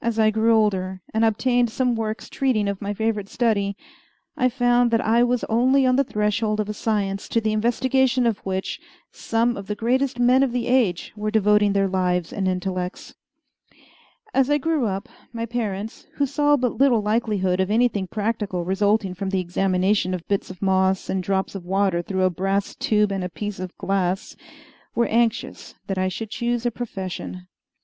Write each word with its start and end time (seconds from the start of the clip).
as 0.00 0.18
I 0.18 0.32
grew 0.32 0.56
older, 0.56 1.02
and 1.14 1.24
obtained 1.24 1.70
some 1.70 1.94
works 1.94 2.28
treating 2.28 2.66
of 2.66 2.82
my 2.82 2.92
favorite 2.92 3.28
study, 3.28 3.76
I 4.36 4.48
found 4.48 4.90
that 4.90 5.00
I 5.00 5.22
was 5.22 5.44
only 5.44 5.86
on 5.86 5.94
the 5.94 6.02
threshold 6.02 6.58
of 6.58 6.68
a 6.68 6.74
science 6.74 7.28
to 7.28 7.40
the 7.40 7.52
investigation 7.52 8.26
of 8.26 8.40
which 8.44 8.80
some 9.12 9.56
of 9.56 9.68
the 9.68 9.76
greatest 9.76 10.18
men 10.18 10.42
of 10.42 10.50
the 10.50 10.66
age 10.66 11.12
were 11.14 11.30
devoting 11.30 11.74
their 11.74 11.86
lives 11.86 12.32
and 12.32 12.48
intellects. 12.48 13.14
As 14.34 14.50
I 14.50 14.58
grew 14.58 14.86
up, 14.86 15.08
my 15.32 15.46
parents, 15.46 16.08
who 16.14 16.26
saw 16.26 16.56
but 16.56 16.78
little 16.78 17.00
likelihood 17.00 17.60
of 17.60 17.70
anything 17.70 18.08
practical 18.08 18.64
resulting 18.64 19.14
from 19.14 19.30
the 19.30 19.38
examination 19.38 20.12
of 20.12 20.26
bits 20.26 20.50
of 20.50 20.60
moss 20.60 21.08
and 21.08 21.22
drops 21.22 21.54
of 21.54 21.64
water 21.64 22.02
through 22.02 22.24
a 22.24 22.30
brass 22.30 22.74
tube 22.74 23.12
and 23.12 23.22
a 23.22 23.28
piece 23.28 23.60
of 23.60 23.78
glass, 23.78 24.34
were 24.96 25.06
anxious 25.06 25.76
that 25.86 25.98
I 25.98 26.08
should 26.08 26.30
choose 26.30 26.66
a 26.66 26.72
profession. 26.72 27.46